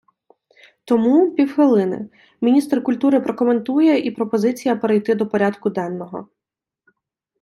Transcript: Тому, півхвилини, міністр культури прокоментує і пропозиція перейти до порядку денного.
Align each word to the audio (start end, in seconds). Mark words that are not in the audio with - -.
Тому, 0.85 1.31
півхвилини, 1.31 2.09
міністр 2.41 2.83
культури 2.83 3.19
прокоментує 3.19 3.99
і 3.99 4.11
пропозиція 4.11 4.75
перейти 4.75 5.15
до 5.15 5.27
порядку 5.27 5.69
денного. 5.69 6.27